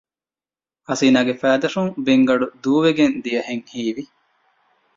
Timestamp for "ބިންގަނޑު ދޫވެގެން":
2.05-3.15